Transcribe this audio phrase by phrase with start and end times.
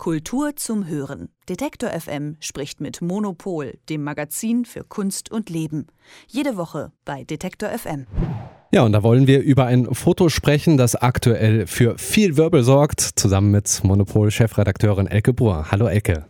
[0.00, 1.28] Kultur zum Hören.
[1.46, 5.88] Detektor FM spricht mit Monopol, dem Magazin für Kunst und Leben.
[6.26, 8.06] Jede Woche bei Detektor FM.
[8.72, 13.00] Ja, und da wollen wir über ein Foto sprechen, das aktuell für viel Wirbel sorgt,
[13.00, 15.70] zusammen mit Monopol-Chefredakteurin Elke Bohr.
[15.70, 16.24] Hallo Elke.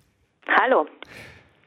[0.48, 0.84] Hallo.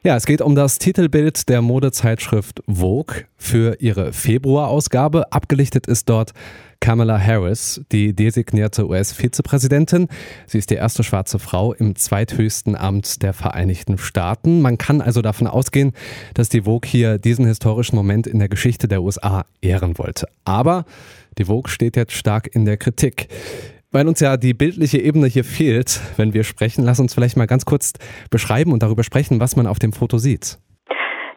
[0.04, 5.32] Ja, es geht um das Titelbild der Modezeitschrift Vogue für ihre Februarausgabe.
[5.32, 6.34] Abgelichtet ist dort
[6.84, 10.10] Kamala Harris, die designierte US-Vizepräsidentin.
[10.48, 14.60] Sie ist die erste schwarze Frau im zweithöchsten Amt der Vereinigten Staaten.
[14.60, 15.94] Man kann also davon ausgehen,
[16.34, 20.28] dass die Vogue hier diesen historischen Moment in der Geschichte der USA ehren wollte.
[20.44, 20.84] Aber
[21.38, 23.30] die Vogue steht jetzt stark in der Kritik.
[23.92, 27.48] Weil uns ja die bildliche Ebene hier fehlt, wenn wir sprechen, lass uns vielleicht mal
[27.48, 27.94] ganz kurz
[28.30, 30.58] beschreiben und darüber sprechen, was man auf dem Foto sieht.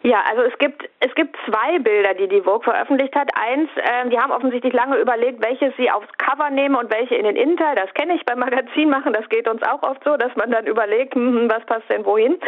[0.07, 3.29] Ja, also es gibt es gibt zwei Bilder, die die Vogue veröffentlicht hat.
[3.37, 7.25] Eins, äh, die haben offensichtlich lange überlegt, welches sie aufs Cover nehmen und welche in
[7.25, 7.75] den Innenteil.
[7.75, 9.13] Das kenne ich beim Magazin machen.
[9.13, 12.07] Das geht uns auch oft so, dass man dann überlegt, hm, hm, was passt denn
[12.07, 12.39] wohin.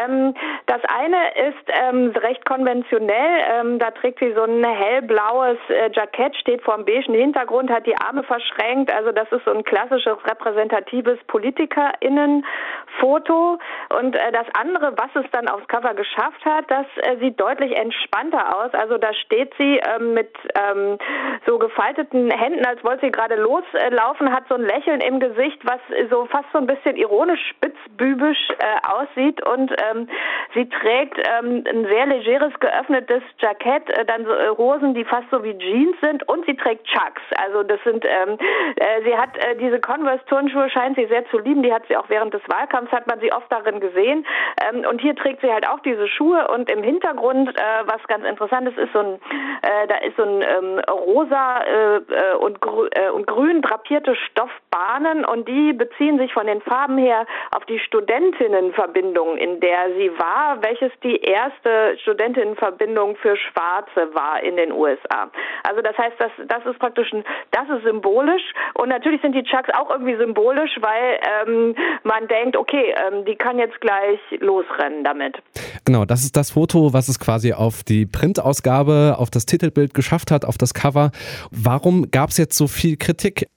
[0.00, 3.44] Ähm, das eine ist ähm, recht konventionell.
[3.54, 7.86] Ähm, da trägt sie so ein hellblaues äh, Jackett, steht vor einem beigen Hintergrund, hat
[7.86, 8.94] die Arme verschränkt.
[8.94, 13.58] Also das ist so ein klassisches repräsentatives PolitikerInnen-Foto.
[13.98, 17.76] Und äh, das andere, was es dann aufs Cover geschafft hat, das äh, sieht deutlich
[17.76, 18.72] entspannter aus.
[18.74, 20.98] Also da steht sie ähm, mit ähm,
[21.46, 25.80] so gefalteten Händen, als wollte sie gerade loslaufen, hat so ein Lächeln im Gesicht, was
[26.10, 30.08] so fast so ein bisschen ironisch spitzbübisch äh, aussieht und ähm,
[30.54, 35.30] sie trägt ähm, ein sehr legeres geöffnetes Jackett, äh, dann so, äh, Hosen, die fast
[35.30, 37.22] so wie Jeans sind und sie trägt Chucks.
[37.36, 38.38] Also das sind, ähm,
[38.76, 41.62] äh, sie hat äh, diese Converse Turnschuhe scheint sie sehr zu lieben.
[41.62, 44.26] Die hat sie auch während des Wahlkampfs hat man sie oft darin gesehen.
[44.62, 48.24] Ähm, und hier trägt sie halt auch diese Schuhe und im Hintergrund, äh, was ganz
[48.24, 49.14] interessant ist, ist so ein,
[49.62, 54.14] äh, da ist so ein ähm, rosa äh, äh und, grü äh, und grün drapierte
[54.16, 60.10] Stoffbahnen und die beziehen sich von den Farben her auf die Studentinnenverbindung, in der sie
[60.18, 65.30] war, welches die erste Studentinnenverbindung für Schwarze war in den USA.
[65.68, 68.42] Also das heißt, das, das ist praktisch ein, das ist symbolisch
[68.74, 73.36] und natürlich sind die Chucks auch irgendwie symbolisch, weil ähm, man denkt, okay, ähm, die
[73.36, 75.38] kann jetzt gleich losrennen damit.
[75.84, 80.30] Genau, das ist das Foto, was es quasi auf die Printausgabe, auf das Titelbild geschafft
[80.30, 81.10] hat, auf das Cover.
[81.50, 83.48] Warum gab es jetzt so viel Kritik?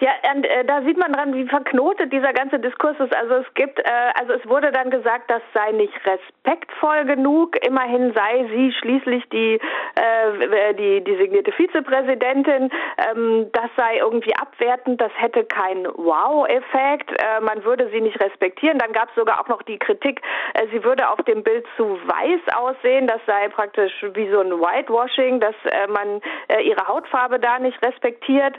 [0.00, 3.14] Ja, und äh, da sieht man dran, wie verknotet dieser ganze Diskurs ist.
[3.14, 3.84] Also es gibt, äh,
[4.18, 7.56] also es wurde dann gesagt, das sei nicht respektvoll genug.
[7.66, 9.60] Immerhin sei sie schließlich die
[9.94, 12.70] äh, die designierte Vizepräsidentin.
[12.98, 15.00] Ähm, das sei irgendwie abwertend.
[15.00, 17.10] Das hätte keinen Wow-Effekt.
[17.10, 18.78] Äh, man würde sie nicht respektieren.
[18.78, 20.20] Dann gab es sogar auch noch die Kritik,
[20.54, 23.06] äh, sie würde auf dem Bild zu weiß aussehen.
[23.06, 27.80] Das sei praktisch wie so ein Whitewashing, dass äh, man äh, ihre Hautfarbe da nicht
[27.84, 28.56] respektiert.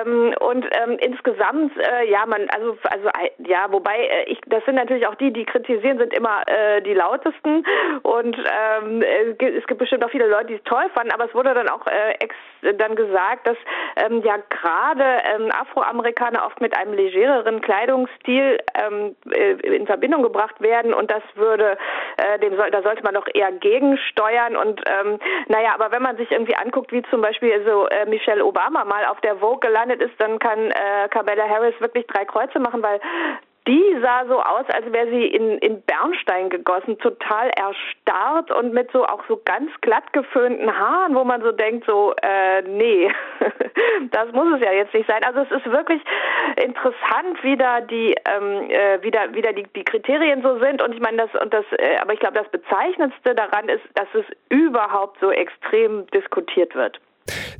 [0.00, 3.08] Ähm, und ähm, insgesamt, äh, ja, man, also, also,
[3.38, 6.94] ja, wobei, äh, ich, das sind natürlich auch die, die kritisieren, sind immer äh, die
[6.94, 7.64] lautesten.
[8.02, 11.54] Und ähm, es gibt bestimmt auch viele Leute, die es toll fanden, aber es wurde
[11.54, 12.34] dann auch äh, ex
[12.78, 13.56] dann gesagt, dass
[13.98, 20.60] ähm, ja gerade ähm, Afroamerikaner oft mit einem legereren Kleidungsstil ähm, äh, in Verbindung gebracht
[20.60, 21.76] werden und das würde,
[22.16, 26.16] äh, dem soll, da sollte man doch eher gegensteuern und ähm, naja, aber wenn man
[26.16, 30.00] sich irgendwie anguckt, wie zum Beispiel so äh, Michelle Obama mal auf der Vogue gelandet
[30.00, 33.00] ist, dann kann äh, Kamala Harris wirklich drei Kreuze machen, weil
[33.68, 38.90] die sah so aus, als wäre sie in, in Bernstein gegossen, total erstarrt und mit
[38.92, 43.10] so auch so ganz glatt geföhnten Haaren, wo man so denkt, so, äh, nee,
[44.10, 45.22] das muss es ja jetzt nicht sein.
[45.22, 46.00] Also es ist wirklich
[46.56, 50.80] interessant, wie da die, ähm, äh, wie da, wie da die, die Kriterien so sind
[50.80, 54.08] und ich meine, das, und das, äh, aber ich glaube, das Bezeichnendste daran ist, dass
[54.14, 56.98] es überhaupt so extrem diskutiert wird.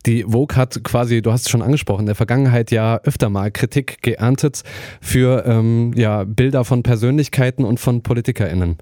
[0.08, 3.50] Die Vogue hat quasi, du hast es schon angesprochen, in der Vergangenheit ja öfter mal
[3.50, 4.62] Kritik geerntet
[5.02, 8.78] für ähm, ja, Bilder von Persönlichkeiten und von PolitikerInnen.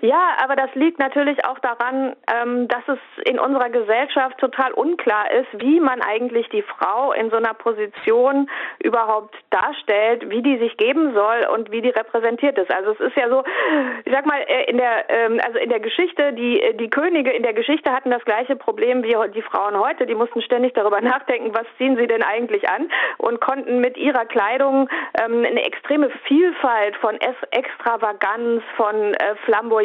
[0.00, 5.30] Ja, aber das liegt natürlich auch daran, ähm, dass es in unserer Gesellschaft total unklar
[5.32, 8.48] ist, wie man eigentlich die Frau in so einer Position
[8.78, 12.72] überhaupt darstellt, wie die sich geben soll und wie die repräsentiert ist.
[12.72, 13.42] Also es ist ja so,
[14.04, 17.42] ich sag mal, äh, in der ähm, also in der Geschichte, die die Könige in
[17.42, 20.06] der Geschichte hatten das gleiche Problem wie die Frauen heute.
[20.06, 24.26] Die mussten ständig darüber nachdenken, was ziehen sie denn eigentlich an und konnten mit ihrer
[24.26, 24.88] Kleidung
[25.20, 27.18] ähm, eine extreme Vielfalt von
[27.50, 29.34] Extravaganz, von äh,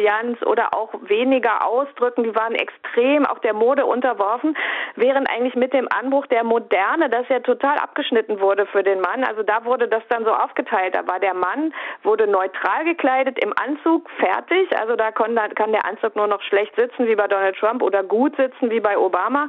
[0.04, 2.24] Flamboyanz oder auch weniger ausdrücken.
[2.24, 4.56] Die waren extrem auch der Mode unterworfen,
[4.96, 9.24] während eigentlich mit dem Anbruch der Moderne das ja total abgeschnitten wurde für den Mann.
[9.24, 10.94] Also da wurde das dann so aufgeteilt.
[10.94, 11.72] Da war der Mann,
[12.02, 14.76] wurde neutral gekleidet im Anzug, fertig.
[14.78, 18.02] Also da kann, kann der Anzug nur noch schlecht sitzen wie bei Donald Trump oder
[18.02, 19.48] gut sitzen wie bei Obama.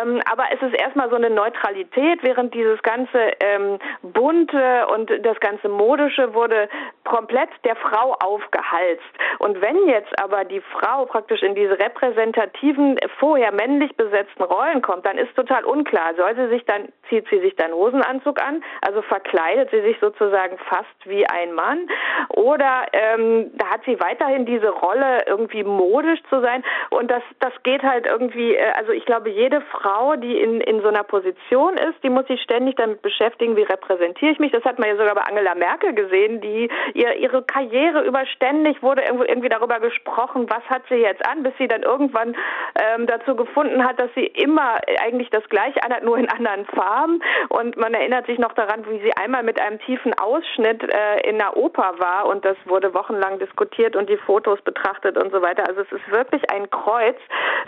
[0.00, 5.38] Ähm, aber es ist erstmal so eine Neutralität, während dieses ganze ähm, bunte und das
[5.40, 6.68] ganze modische wurde
[7.08, 9.02] komplett der Frau aufgehalst.
[9.38, 15.06] Und wenn jetzt aber die Frau praktisch in diese repräsentativen, vorher männlich besetzten Rollen kommt,
[15.06, 16.14] dann ist total unklar.
[16.16, 20.58] Soll sie sich dann, zieht sie sich dann Hosenanzug an, also verkleidet sie sich sozusagen
[20.68, 21.88] fast wie ein Mann,
[22.28, 26.62] oder ähm, da hat sie weiterhin diese Rolle, irgendwie modisch zu sein.
[26.90, 30.82] Und das, das geht halt irgendwie, äh, also ich glaube, jede Frau, die in, in
[30.82, 34.52] so einer Position ist, die muss sich ständig damit beschäftigen, wie repräsentiere ich mich.
[34.52, 39.02] Das hat man ja sogar bei Angela Merkel gesehen, die ihr, ihre Karriere überständig wurde
[39.02, 42.34] irgendwie darüber gesprochen, was hat sie jetzt an, bis sie dann irgendwann
[42.74, 47.20] ähm, dazu gefunden hat, dass sie immer eigentlich das Gleiche anhat, nur in anderen Farben.
[47.48, 51.38] Und man erinnert sich noch daran, wie sie einmal mit einem tiefen Ausschnitt äh, in
[51.38, 55.68] der Oper war und das wurde wochenlang diskutiert und die Fotos betrachtet und so weiter.
[55.68, 57.16] Also es ist wirklich ein Kreuz,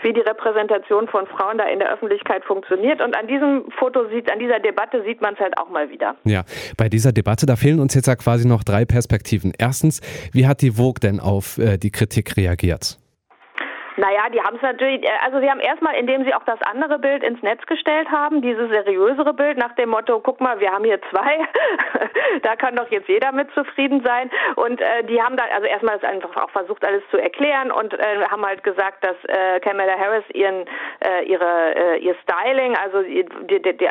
[0.01, 3.01] wie die Repräsentation von Frauen da in der Öffentlichkeit funktioniert.
[3.01, 6.15] Und an diesem Foto sieht, an dieser Debatte sieht man es halt auch mal wieder.
[6.25, 6.43] Ja,
[6.77, 9.20] bei dieser Debatte, da fehlen uns jetzt ja quasi noch drei Perspektiven.
[9.57, 10.01] Erstens,
[10.31, 13.00] wie hat die Vogue denn auf äh, die Kritik reagiert?
[13.97, 16.99] Naja, die haben es natürlich, äh, also sie haben erstmal, indem sie auch das andere
[16.99, 20.85] Bild ins Netz gestellt haben, dieses seriösere Bild nach dem Motto, guck mal, wir haben
[20.85, 21.39] hier zwei,
[22.43, 24.31] da kann doch jetzt jeder mit zufrieden sein.
[24.55, 27.93] Und äh, die haben dann, also erstmal ist einfach auch versucht, alles zu erklären und
[27.93, 30.65] äh, haben halt gesagt, dass äh, Kamala Harris ihren,
[30.99, 33.89] äh, ihre, äh, ihr Styling, also die, die, die,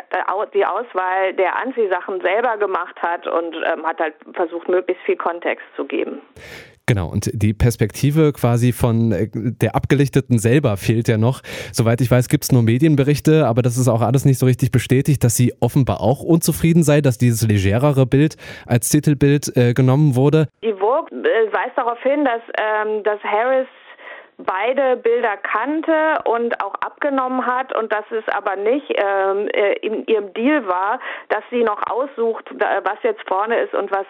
[0.53, 5.65] die Auswahl der Anziehsachen selber gemacht hat und ähm, hat halt versucht, möglichst viel Kontext
[5.75, 6.21] zu geben.
[6.87, 11.41] Genau, und die Perspektive quasi von äh, der Abgelichteten selber fehlt ja noch.
[11.71, 14.71] Soweit ich weiß, gibt es nur Medienberichte, aber das ist auch alles nicht so richtig
[14.71, 18.35] bestätigt, dass sie offenbar auch unzufrieden sei, dass dieses legerere Bild
[18.65, 20.47] als Titelbild äh, genommen wurde.
[20.63, 23.67] Die Vogue äh, weist darauf hin, dass, ähm, dass Harris
[24.45, 30.05] beide Bilder kannte und auch abgenommen hat und dass es aber nicht ähm, äh, in
[30.07, 30.99] ihrem Deal war,
[31.29, 34.05] dass sie noch aussucht, was jetzt vorne ist und was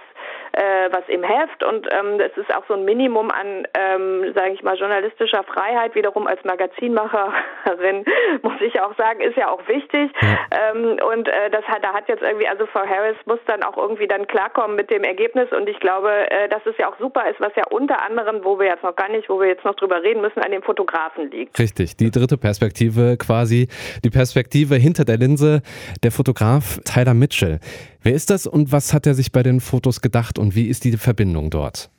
[0.53, 1.63] äh, was im Heft.
[1.63, 5.95] Und ähm, es ist auch so ein Minimum an, ähm, sage ich mal, journalistischer Freiheit
[5.95, 8.05] wiederum als Magazinmacherin
[8.41, 10.11] muss ich auch sagen, ist ja auch wichtig.
[10.51, 13.77] Ähm, und äh, das hat, da hat jetzt irgendwie, also Frau Harris muss dann auch
[13.77, 15.51] irgendwie dann klarkommen mit dem Ergebnis.
[15.51, 18.59] Und ich glaube, äh, dass es ja auch super ist, was ja unter anderem, wo
[18.59, 21.29] wir jetzt noch gar nicht, wo wir jetzt noch drüber reden müssen, an dem Fotografen
[21.31, 21.57] liegt.
[21.59, 23.67] Richtig, die dritte Perspektive quasi,
[24.03, 25.61] die Perspektive hinter der Linse,
[26.03, 27.59] der Fotograf Tyler Mitchell.
[28.03, 30.85] Wer ist das und was hat er sich bei den Fotos gedacht und wie ist
[30.85, 31.90] die Verbindung dort?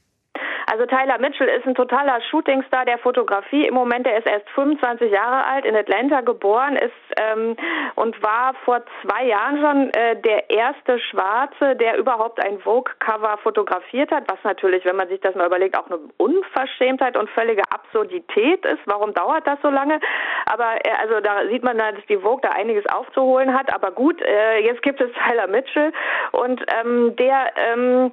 [0.72, 3.66] Also Tyler Mitchell ist ein totaler Shootingstar der Fotografie.
[3.66, 7.56] Im Moment, er ist erst 25 Jahre alt, in Atlanta geboren, ist ähm,
[7.94, 14.10] und war vor zwei Jahren schon äh, der erste Schwarze, der überhaupt ein Vogue-Cover fotografiert
[14.12, 18.64] hat, was natürlich, wenn man sich das mal überlegt, auch eine Unverschämtheit und völlige Absurdität
[18.64, 18.80] ist.
[18.86, 20.00] Warum dauert das so lange?
[20.46, 23.70] Aber äh, also da sieht man, dass die Vogue da einiges aufzuholen hat.
[23.74, 25.92] Aber gut, äh, jetzt gibt es Tyler Mitchell
[26.30, 28.10] und ähm, der, ähm,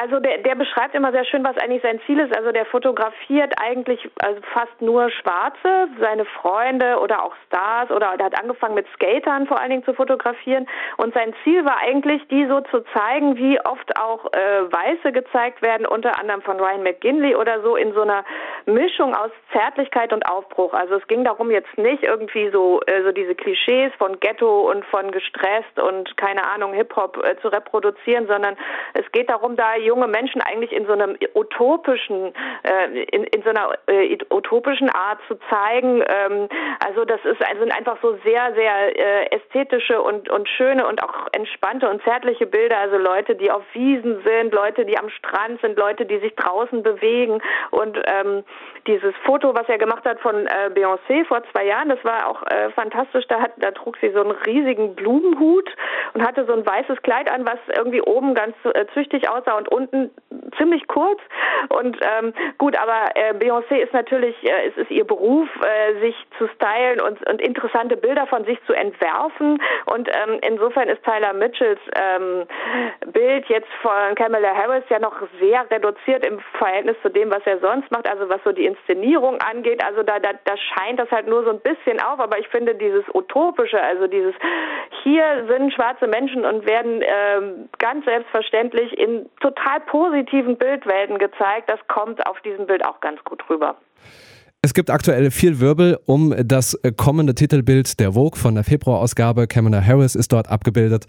[0.00, 2.36] also der, der beschreibt immer sehr schön, was eigentlich sein Ziel ist.
[2.36, 8.26] Also der fotografiert eigentlich also fast nur Schwarze, seine Freunde oder auch Stars oder er
[8.26, 10.66] hat angefangen mit Skatern vor allen Dingen zu fotografieren.
[10.96, 15.62] Und sein Ziel war eigentlich, die so zu zeigen, wie oft auch äh, Weiße gezeigt
[15.62, 18.24] werden, unter anderem von Ryan McGinley oder so in so einer
[18.66, 20.74] Mischung aus Zärtlichkeit und Aufbruch.
[20.74, 24.84] Also es ging darum jetzt nicht irgendwie so äh, so diese Klischees von Ghetto und
[24.86, 28.56] von gestresst und keine Ahnung Hip Hop äh, zu reproduzieren, sondern
[28.94, 33.50] es geht darum, da junge Menschen eigentlich in so einem utopischen, äh, in, in so
[33.50, 36.02] einer äh, utopischen Art zu zeigen.
[36.06, 36.48] Ähm,
[36.84, 41.26] also das ist, sind einfach so sehr, sehr äh, ästhetische und, und schöne und auch
[41.32, 42.78] entspannte und zärtliche Bilder.
[42.78, 46.82] Also Leute, die auf Wiesen sind, Leute, die am Strand sind, Leute, die sich draußen
[46.82, 47.42] bewegen.
[47.70, 48.44] Und ähm,
[48.86, 52.42] dieses Foto, was er gemacht hat von äh, Beyoncé vor zwei Jahren, das war auch
[52.42, 53.26] äh, fantastisch.
[53.28, 55.68] Da, hat, da trug sie so einen riesigen Blumenhut
[56.14, 59.68] und hatte so ein weißes Kleid an, was irgendwie oben ganz äh, züchtig aussah und
[59.68, 60.10] unten
[60.58, 61.20] ziemlich kurz.
[61.68, 66.16] Und ähm, gut, aber äh, Beyoncé ist natürlich, äh, es ist ihr Beruf, äh, sich
[66.38, 69.60] zu stylen und, und interessante Bilder von sich zu entwerfen.
[69.86, 72.46] Und ähm, insofern ist Tyler Mitchells ähm,
[73.12, 77.58] Bild jetzt von Kamala Harris ja noch sehr reduziert im Verhältnis zu dem, was er
[77.58, 79.82] sonst macht, also was so die Inszenierung angeht.
[79.84, 82.74] Also da, da, da scheint das halt nur so ein bisschen auf, aber ich finde
[82.74, 84.34] dieses Utopische, also dieses
[85.06, 91.70] hier sind schwarze Menschen und werden ähm, ganz selbstverständlich in total positiven Bildwelten gezeigt.
[91.70, 93.76] Das kommt auf diesem Bild auch ganz gut rüber.
[94.62, 99.46] Es gibt aktuell viel Wirbel um das kommende Titelbild der Vogue von der Februarausgabe.
[99.46, 101.06] Kamala Harris ist dort abgebildet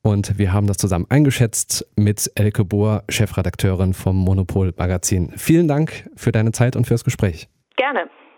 [0.00, 5.32] und wir haben das zusammen eingeschätzt mit Elke Bohr, Chefredakteurin vom Monopol Magazin.
[5.36, 7.48] Vielen Dank für deine Zeit und fürs Gespräch.
[7.76, 8.08] Gerne.